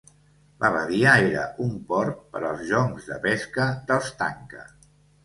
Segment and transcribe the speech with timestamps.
[0.61, 4.65] La badia era un port per als joncs de pesca dels tanka.